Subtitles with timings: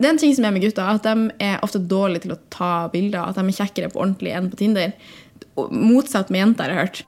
[0.00, 2.40] Det er en ting som er med gutter, at de er ofte dårlige til å
[2.48, 3.20] ta bilder.
[3.20, 4.94] At de er kjekkere på ordentlig enn på Tinder.
[5.68, 7.02] Motsatt med jenter, har jeg hørt.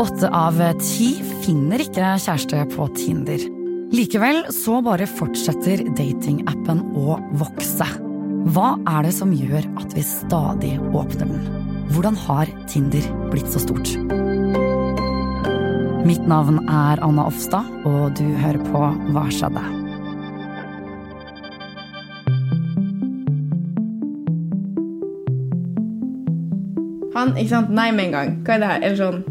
[0.00, 1.10] Åtte av ti
[1.44, 3.44] finner ikke kjæreste på Tinder.
[3.94, 7.86] Likevel så bare fortsetter datingappen å vokse.
[8.56, 11.62] Hva er det som gjør at vi stadig åpner den?
[11.92, 13.94] Hvordan har Tinder blitt så stort?
[16.08, 19.83] Mitt navn er Anna Offstad, og du hører på Hva skjedde?
[27.24, 28.36] Han, ikke sant, nei med en gang.
[28.44, 28.84] Hva er det her?
[28.84, 29.24] Eller sånn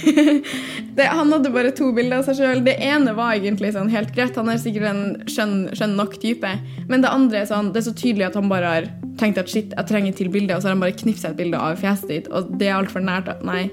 [0.96, 2.62] det, Han hadde bare to bilder av seg sjøl.
[2.66, 4.38] Det ene var egentlig sånn helt greit.
[4.38, 6.50] Han er sikkert en skjønn, skjønn nok type.
[6.90, 9.50] Men det andre er sånn, det er så tydelig at han bare har tenkt at
[9.52, 12.08] shit, jeg trenger til bilde, og så har han bare knipsa et bilde av fjeset
[12.08, 13.28] ditt, og det er altfor nært.
[13.44, 13.68] Nei.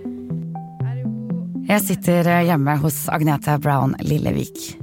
[1.68, 4.76] Jeg sitter hjemme hos Agnete Brown Lillevik.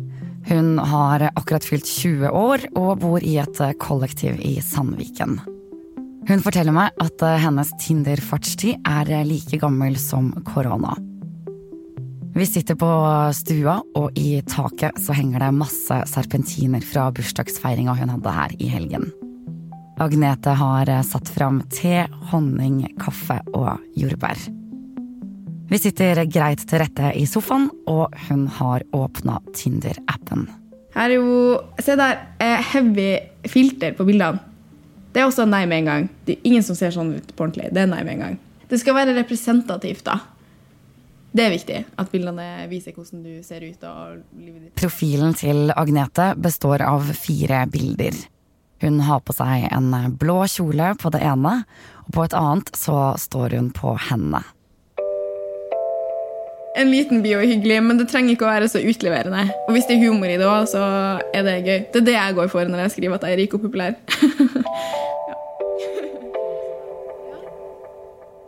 [0.49, 5.39] Hun har akkurat fylt 20 år og bor i et kollektiv i Sandviken.
[6.25, 10.95] Hun forteller meg at hennes Tinder-fartstid er like gammel som korona.
[12.35, 12.89] Vi sitter på
[13.37, 18.71] stua, og i taket så henger det masse serpentiner fra bursdagsfeiringa hun hadde her i
[18.73, 19.11] helgen.
[20.03, 24.41] Agnete har satt fram te, honning, kaffe og jordbær.
[25.71, 30.49] Vi sitter greit til rette i sofaen, og hun har åpna Tinder-appen.
[30.97, 32.19] Her er jo Se der.
[32.41, 33.13] eh, Heavy
[33.47, 34.54] filter på bildene.
[35.15, 36.07] Det er også nei med en gang.
[36.27, 37.71] Det er ingen som ser sånn ut på ordentlig.
[37.71, 38.39] Det er nei med en gang.
[38.67, 40.19] Det skal være representativt, da.
[41.35, 43.85] Det er viktig at bildene viser hvordan du ser ut.
[43.87, 44.75] og livet ditt.
[44.79, 48.19] Profilen til Agnete består av fire bilder.
[48.83, 51.61] Hun har på seg en blå kjole på det ene,
[52.07, 54.43] og på et annet så står hun på hendene.
[56.75, 59.45] En liten bio er hyggelig, men det trenger ikke å være så utleverende.
[59.69, 60.83] Og hvis det er humor i det òg, så
[61.31, 61.81] er det gøy.
[61.95, 63.95] Det er det jeg går for når jeg skriver at jeg er rik og populær.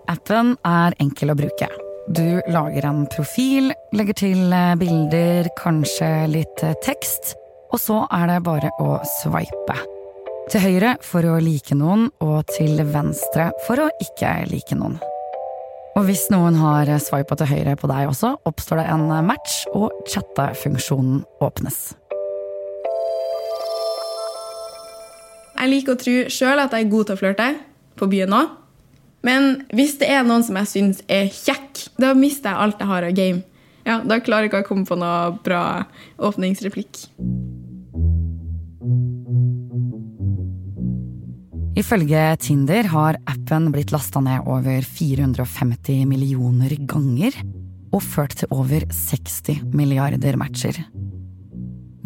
[0.07, 1.67] Appen er enkel å bruke.
[2.15, 7.33] Du lager en profil, legger til eh, bilder, kanskje litt eh, tekst,
[7.75, 9.79] og så er det bare å swipe.
[10.53, 15.01] Til høyre for å like noen, og til venstre for å ikke like noen.
[15.97, 19.91] Og hvis noen har sveipa til høyre på deg også, oppstår det en match, og
[20.13, 21.81] chattefunksjonen åpnes.
[25.57, 27.51] Jeg liker å tro sjøl at jeg er god til å flørte,
[27.99, 28.55] på byen òg.
[29.27, 32.91] Men hvis det er noen som jeg syns er kjekk, da mister jeg alt jeg
[32.93, 33.43] har av game.
[33.87, 35.87] Ja, Da klarer jeg ikke å komme på noe bra
[36.19, 37.07] åpningsreplikk.
[41.77, 47.37] Ifølge Tinder har appen blitt lasta ned over 450 millioner ganger
[47.93, 50.81] og ført til over 60 milliarder matcher.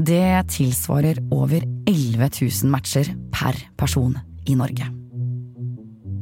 [0.01, 4.17] Det tilsvarer over 11 000 matcher per person
[4.49, 5.00] i Norge.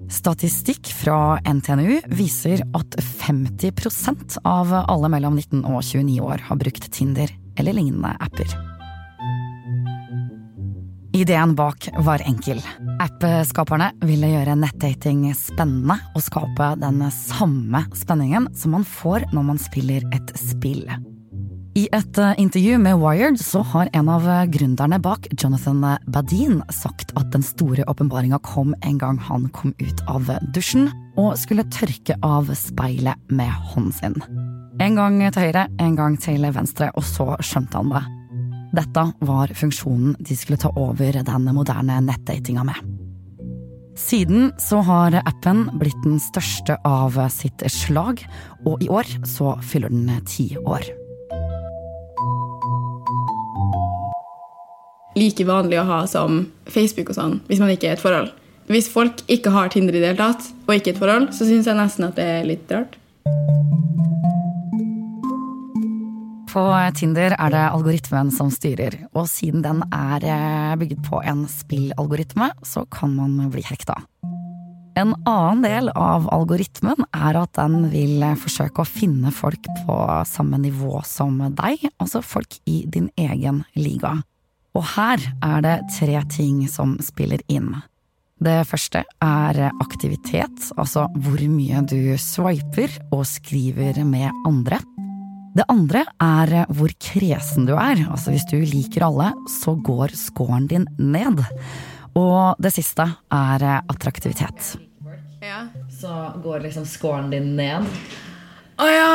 [0.08, 6.88] Statistikk fra NTNU viser at 50% av alle mellom 19 og 29 år har brukt
[6.94, 8.56] Tinder eller lignende apper.
[11.18, 12.60] Ideen bak var enkel.
[13.02, 19.60] Appskaperne ville gjøre nettdating spennende og skape den samme spenningen som man får når man
[19.60, 20.84] spiller et spill.
[21.78, 27.28] I et intervju med Wired så har en av gründerne bak, Jonathan Badin, sagt at
[27.30, 30.88] den store åpenbaringa kom en gang han kom ut av dusjen
[31.20, 34.18] og skulle tørke av speilet med hånden sin.
[34.82, 38.04] En gang til høyre, en gang til venstre, og så skjønte han det.
[38.80, 42.94] Dette var funksjonen de skulle ta over den moderne nettdatinga med.
[43.98, 48.24] Siden så har appen blitt den største av sitt slag,
[48.66, 50.97] og i år så fyller den ti år.
[55.18, 58.30] Like vanlig å ha som Facebook og sånn, hvis man ikke er i et forhold.
[58.68, 61.66] Hvis folk ikke har Tinder i det hele tatt, og ikke et forhold, så syns
[61.66, 62.98] jeg nesten at det er litt rart.
[66.48, 66.64] På
[66.96, 72.52] Tinder er det algoritmen som styrer, og siden den er eh, bygget på en spillalgoritme,
[72.64, 73.98] så kan man bli hekta.
[74.98, 80.58] En annen del av algoritmen er at den vil forsøke å finne folk på samme
[80.62, 84.16] nivå som deg, altså folk i din egen liga.
[84.76, 87.72] Og her er det tre ting som spiller inn.
[88.38, 94.78] Det første er aktivitet, altså hvor mye du swiper og skriver med andre.
[95.58, 98.04] Det andre er hvor kresen du er.
[98.06, 101.42] Altså hvis du liker alle, så går scoren din ned.
[102.18, 104.76] Og det siste er attraktivitet.
[105.42, 105.66] Ja.
[105.90, 106.12] Så
[106.44, 107.86] går liksom scoren din ned.
[108.78, 109.10] Å ja!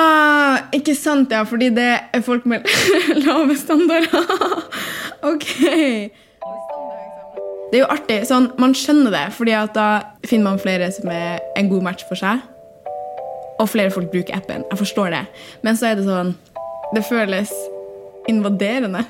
[0.75, 1.45] Ikke sant, ja.
[1.47, 2.67] Fordi det er folk med
[3.23, 4.27] lave standarder.
[5.23, 5.49] OK.
[7.71, 8.19] Det er jo artig.
[8.29, 9.87] Sånn, man skjønner det, fordi da
[10.27, 12.43] finner man flere som er en god match for seg.
[13.61, 14.65] Og flere folk bruker appen.
[14.69, 15.23] Jeg forstår det.
[15.65, 16.35] Men så er det sånn
[16.93, 17.49] Det føles
[18.29, 19.01] invaderende.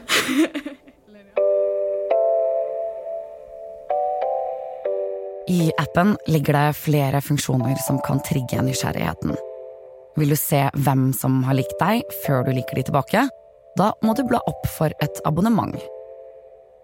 [5.51, 9.35] I appen ligger det flere funksjoner som kan trigge nysgjerrigheten.
[10.15, 13.25] Vil du se hvem som har likt deg før du liker de tilbake?
[13.75, 15.75] Da må du bla opp for et abonnement.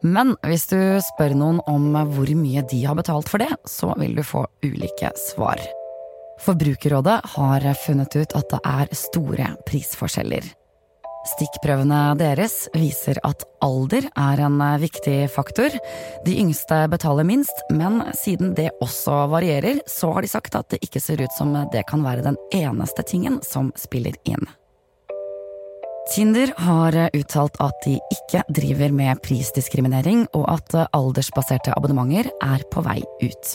[0.03, 4.15] Men hvis du spør noen om hvor mye de har betalt for det, så vil
[4.15, 5.59] du få ulike svar.
[6.39, 10.45] Forbrukerrådet har funnet ut at det er store prisforskjeller.
[11.27, 15.73] Stikkprøvene deres viser at alder er en viktig faktor.
[16.25, 20.79] De yngste betaler minst, men siden det også varierer, så har de sagt at det
[20.85, 24.47] ikke ser ut som det kan være den eneste tingen som spiller inn.
[26.09, 32.81] Tinder har uttalt at de ikke driver med prisdiskriminering, og at aldersbaserte abonnementer er på
[32.85, 33.51] vei ut.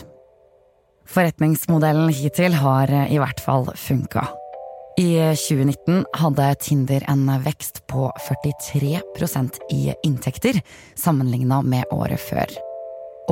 [1.11, 4.23] Forretningsmodellen hittil har i hvert fall funka.
[5.03, 10.61] I 2019 hadde Tinder en vekst på 43% i inntekter
[10.95, 12.55] sammenligna med året før.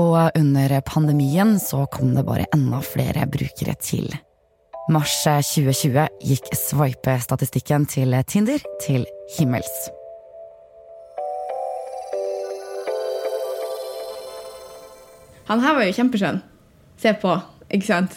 [0.02, 4.10] Og under pandemien så kom det bare enda flere brukere til.
[4.90, 9.04] Mars 2020 gikk swipe-statistikken til Tinder til
[9.36, 9.70] himmels.
[15.46, 16.40] Han her var jo kjempeskjønn.
[16.98, 17.36] Se på,
[17.70, 18.16] ikke sant?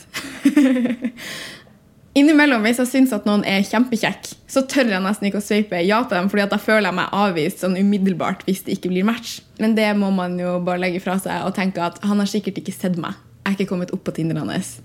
[2.17, 5.83] Innimellom, hvis jeg syns at noen er kjempekjekk, så tør jeg nesten ikke å sveipe
[5.85, 9.05] ja til dem, fordi da føler jeg meg avvist sånn umiddelbart hvis det ikke blir
[9.05, 9.37] match.
[9.61, 12.63] Men det må man jo bare legge fra seg og tenke at han har sikkert
[12.63, 13.13] ikke sett meg.
[13.43, 14.79] Jeg er ikke kommet opp på Tinderen hans.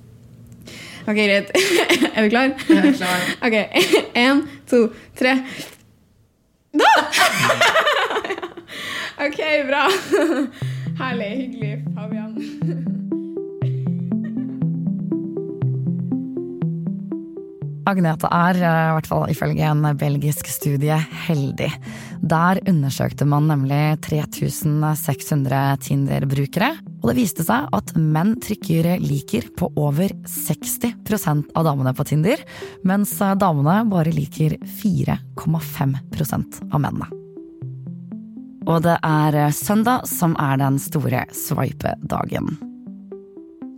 [1.11, 1.49] Ok, greit.
[2.15, 2.53] er du klar?
[2.69, 3.23] Jeg er klar.
[3.47, 3.57] Ok,
[4.25, 4.85] Én, to,
[5.19, 5.33] tre.
[6.71, 6.91] Da!
[9.27, 9.89] ok, bra.
[11.01, 11.33] Herlig.
[11.41, 12.37] Hyggelig, Fabian.
[17.91, 21.73] Agnete er, eh, i hvert fall ifølge en belgisk studie, heldig.
[22.23, 29.71] Der undersøkte man nemlig 3600 Tinder-brukere, og det viste seg at menn trykker liker på
[29.81, 32.43] over 60% av damene på Tinder,
[32.87, 37.09] mens damene bare liker 4,5% av mennene.
[38.69, 42.53] Og det er søndag som er den store swipe-dagen.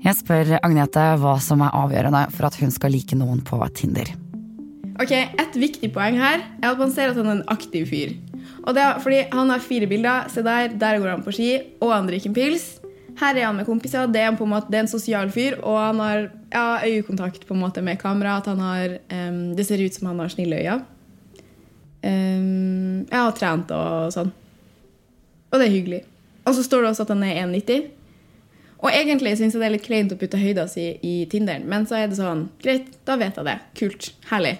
[0.02, 4.10] Jeg spør Agnete hva som er avgjørende for at hun skal like noen på Tinder.
[5.00, 8.16] Ok, Et viktig poeng her er at man ser at han er en aktiv fyr.
[8.66, 10.28] Og det er fordi Han har fire bilder.
[10.28, 12.81] Se der, der går han på ski, og han drikker en pils.
[13.20, 14.09] Her er han med kompiser.
[14.11, 16.20] Det er, på en måte, det er en sosial fyr, og han har
[16.53, 18.38] ja, øyekontakt på en måte med kamera.
[18.41, 20.81] At han har, um, det ser ut som han har snille øyne.
[22.03, 24.32] Um, ja, har trent og sånn.
[25.53, 26.00] Og det er hyggelig.
[26.47, 27.91] Og så står det også at han er 1,90.
[28.82, 31.87] Og egentlig syns jeg det er litt kleint å putte høyda si i Tinderen, men
[31.87, 33.61] så er det sånn Greit, da vet jeg det.
[33.79, 34.11] Kult.
[34.32, 34.58] Herlig.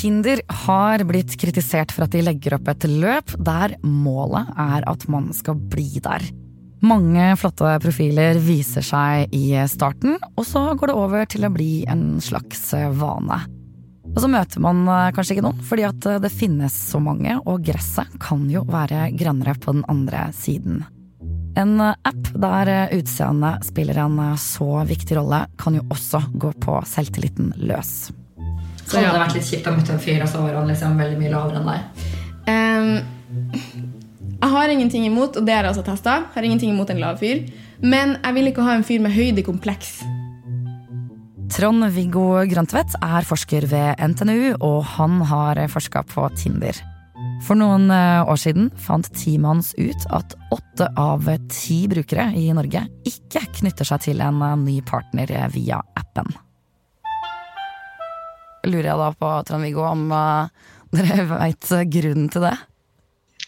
[0.00, 5.02] Tinder har blitt kritisert for at de legger opp et løp der målet er at
[5.12, 6.24] man skal bli der.
[6.80, 11.82] Mange flotte profiler viser seg i starten, og så går det over til å bli
[11.84, 13.42] en slags vane.
[14.14, 17.60] Og så møter man eh, kanskje ikke noen, fordi at det finnes så mange, og
[17.68, 20.80] gresset kan jo være grønnere på den andre siden.
[21.60, 27.52] En app der utseendet spiller en så viktig rolle, kan jo også gå på selvtilliten
[27.60, 28.08] løs.
[28.90, 30.96] Så det hadde vært litt kjipt å møte en fyr, og så var han liksom
[30.98, 32.06] veldig mye lavere enn deg.
[32.50, 32.88] Um,
[34.40, 37.20] jeg har ingenting imot, og det har jeg også testa, har ingenting imot en lav
[37.22, 37.44] fyr,
[37.84, 40.00] men jeg vil ikke ha en fyr med høydekompleks.
[41.54, 46.74] Trond-Viggo Grøntvedt er forsker ved NTNU, og han har forska på Tinder.
[47.46, 52.84] For noen eh, år siden fant Timans ut at åtte av ti brukere i Norge
[53.08, 56.34] ikke knytter seg til en eh, ny partner via appen.
[58.68, 62.56] Lurer jeg da på, Trond-Viggo, om eh, dere veit grunnen til det?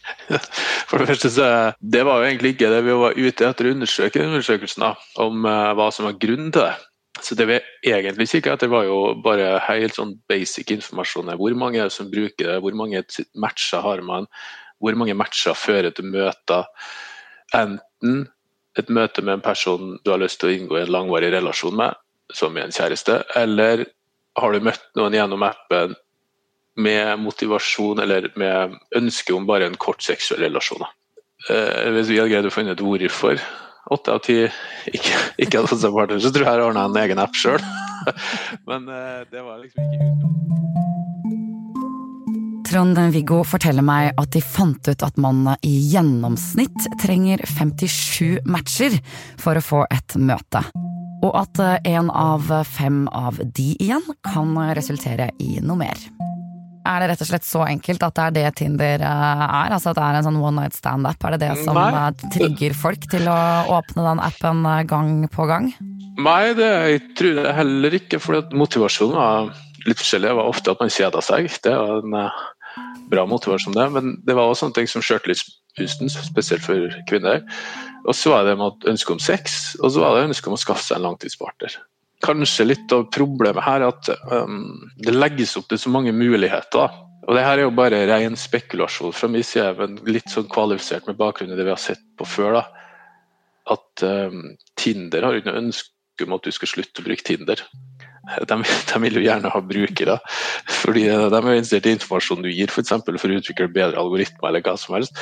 [0.90, 3.74] For det første så Det var jo egentlig ikke det vi var ute etter å
[3.76, 6.74] undersøke undersøkelsen, da, om eh, hva som var grunnen til det.
[7.22, 11.30] Så det vi egentlig kikka etter, var jo bare helt sånn basic informasjon.
[11.38, 13.04] Hvor mange er som bruker det, hvor mange
[13.38, 14.26] matcher har man,
[14.82, 16.66] hvor mange matcher fører til møter.
[17.54, 18.24] Enten
[18.80, 21.76] et møte med en person du har lyst til å inngå i en langvarig relasjon
[21.78, 21.98] med,
[22.32, 23.84] som med en kjæreste, eller
[24.38, 25.96] har du møtt noen gjennom appen
[26.80, 30.86] med motivasjon eller med ønske om bare en kort seksuell relasjon.
[31.50, 33.40] Eh, hvis vi hadde greid å finne ut hvorfor
[33.92, 34.38] åtte av ti
[34.88, 37.60] ikke, ikke hadde fått seg partner, så tror jeg jeg ordna en egen app sjøl.
[38.70, 40.10] Men eh, det var liksom ikke.
[42.72, 48.96] Trond-Viggo forteller meg at de fant ut at man i gjennomsnitt trenger 57 matcher
[49.36, 50.64] for å få et møte.
[51.22, 56.00] Og at en av fem av de igjen kan resultere i noe mer.
[56.82, 59.74] Er det rett og slett så enkelt at det er det Tinder eh, er?
[59.74, 61.22] Altså at det er en sånn one night stand-app?
[61.22, 61.90] Er det det som Nei.
[61.94, 63.38] eh, trigger folk til å
[63.78, 65.70] åpne den appen eh, gang på gang?
[66.18, 68.18] Nei, det, jeg tror det heller ikke.
[68.22, 69.52] For motivasjonen var
[69.86, 70.32] litt forskjellig.
[70.32, 71.46] Det var ofte at man kjeda seg.
[71.62, 72.42] Det var en eh,
[73.12, 73.88] bra motivasjon, det.
[73.94, 75.06] Men det var også sånne ting som
[75.76, 77.42] sjøltillitsboosten, spesielt for kvinner.
[78.06, 78.58] Og så var det
[78.90, 81.78] ønske om sex, og så var det ønske om å skaffe seg en langtidspartner.
[82.22, 87.00] Kanskje litt av problemet her er at um, det legges opp til så mange muligheter.
[87.26, 91.06] Og det her er jo bare ren spekulasjon fra min side, men litt sånn kvalifisert
[91.08, 92.60] med bakgrunn i det vi har sett på før.
[92.60, 92.64] da.
[93.74, 97.62] At um, Tinder har ikke noe ønske om at du skal slutte å bruke Tinder.
[98.48, 100.14] De, de vil jo gjerne ha brukere,
[100.70, 102.70] fordi de er interessert i informasjonen du gir.
[102.70, 105.18] For, eksempel, for å utvikle bedre algoritmer eller hva som helst.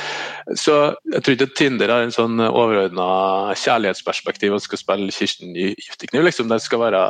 [0.60, 0.76] Så
[1.08, 3.08] jeg tror ikke Tinder har en sånn overordna
[3.56, 6.26] kjærlighetsperspektiv og skal spille Kirsten i Giftekniv.
[6.28, 6.52] Liksom.
[6.52, 7.04] Det skal være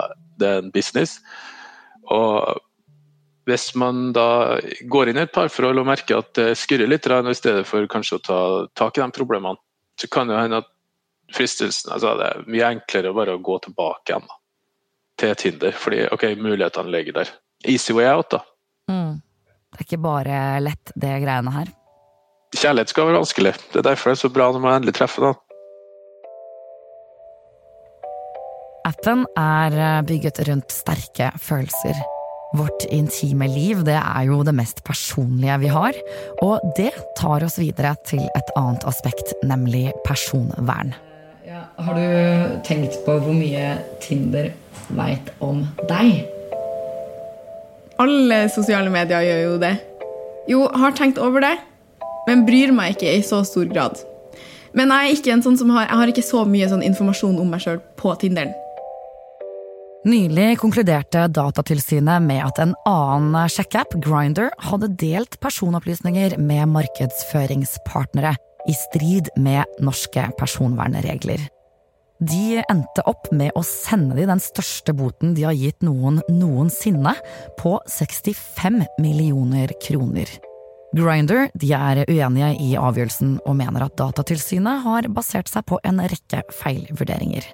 [0.46, 1.18] en business.
[2.10, 2.60] Og
[3.50, 7.38] hvis man da går inn i et parforhold og merker at det skurrer litt, i
[7.38, 8.40] stedet for kanskje å ta
[8.78, 9.58] tak i de problemene,
[10.00, 10.70] så kan det hende at
[11.34, 14.36] fristelsen altså Det er mye enklere bare å gå tilbake igjen da,
[15.20, 17.34] til Tinder, fordi ok, mulighetene ligger der.
[17.68, 18.40] Easy way out, da.
[18.90, 19.20] Mm.
[19.70, 21.68] Det er ikke bare lett, det greiene her.
[22.56, 23.54] Kjærlighet skal være vanskelig.
[23.70, 25.38] Det er derfor det er så bra når man endelig treffer den.
[28.88, 32.00] Appen er eh, bygget rundt sterke følelser.
[32.58, 35.94] Vårt intime liv det er jo det mest personlige vi har,
[36.42, 40.90] og det tar oss videre til et annet aspekt, nemlig personvern.
[41.80, 44.50] Har du tenkt på hvor mye Tinder
[44.92, 46.26] veit om deg?
[48.00, 49.72] Alle sosiale medier gjør jo det.
[50.50, 51.54] Jo, har tenkt over det,
[52.26, 53.96] men bryr meg ikke i så stor grad.
[54.76, 57.38] Men jeg er ikke en sånn som har, jeg har ikke så mye sånn informasjon
[57.40, 58.52] om meg sjøl på Tinderen.
[60.08, 68.34] Nylig konkluderte Datatilsynet med at en annen sjekkeapp, Grindr, hadde delt personopplysninger med markedsføringspartnere
[68.68, 71.48] i strid med norske personvernregler.
[72.20, 77.14] De endte opp med å sende de den største boten de har gitt noen noensinne,
[77.56, 80.28] på 65 millioner kroner.
[80.92, 86.02] Grindr de er uenige i avgjørelsen og mener at Datatilsynet har basert seg på en
[86.12, 87.46] rekke feilvurderinger.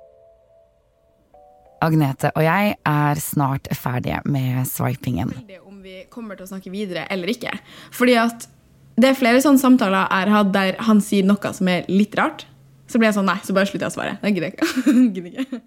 [1.84, 5.30] Agnete og jeg er snart ferdige med swipingen.
[5.62, 7.52] om vi kommer til å snakke videre eller ikke.
[7.92, 8.48] Fordi at
[8.96, 12.16] det er flere sånne samtaler jeg har hatt der han sier noe som er litt
[12.18, 12.46] rart.
[12.86, 14.16] Så ble jeg sånn, nei, så bare slutter jeg å svare.
[14.22, 14.52] Jeg gidder.
[15.16, 15.60] Gidder ikke.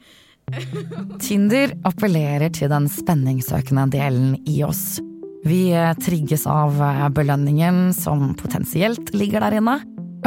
[1.22, 5.00] Tinder appellerer til den spenningssøkende delen i oss.
[5.46, 5.72] Vi
[6.04, 6.80] trigges av
[7.16, 9.78] belønningen som potensielt ligger der inne.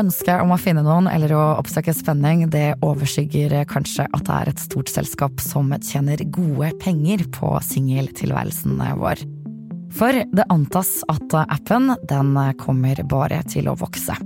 [0.01, 4.51] Ønsket om å finne noen eller å oppsøke spenning det overskygger kanskje at det er
[4.53, 9.21] et stort selskap som tjener gode penger på singeltilværelsen vår.
[9.93, 14.17] For det antas at appen den kommer bare til å vokse.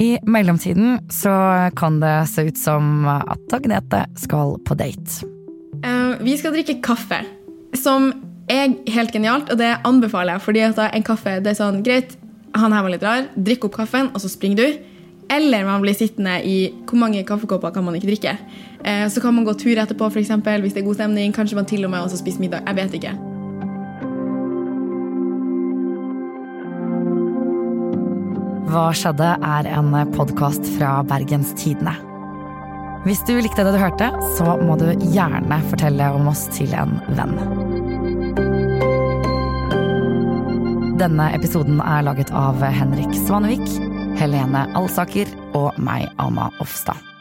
[0.00, 1.30] I mellomtiden så
[1.76, 5.26] kan det se ut som at Agnete skal på date.
[5.84, 7.20] Eh, vi skal drikke kaffe,
[7.78, 8.10] som
[8.50, 10.42] er helt genialt, og det anbefaler jeg.
[10.42, 12.16] fordi at en kaffe, det er sånn, greit,
[12.54, 14.90] han her var litt rar, drikk opp kaffen, og så springer du.
[15.32, 18.38] Eller man blir sittende i Hvor mange kaffekopper kan man ikke drikke?
[18.84, 21.32] Eh, så kan man gå tur etterpå, eksempel, hvis det er god stemning.
[21.32, 22.66] Kanskje man til og med også spiser middag.
[22.66, 23.33] Jeg vet ikke.
[28.74, 31.92] Hva skjedde er en podkast fra Bergens Tidende.
[33.04, 36.96] Hvis du likte det du hørte, så må du gjerne fortelle om oss til en
[37.14, 37.38] venn.
[40.98, 43.62] Denne episoden er laget av Henrik Svanevik,
[44.18, 47.13] Helene Alsaker og meg, Anna Offstad.